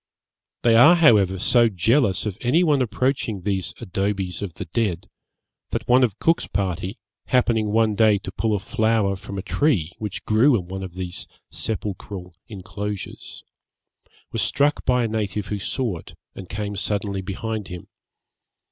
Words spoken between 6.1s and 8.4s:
Cook's party, happening one day to